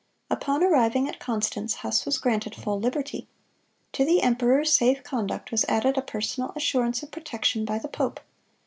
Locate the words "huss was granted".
1.85-2.55